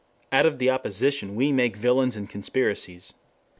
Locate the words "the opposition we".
0.57-1.51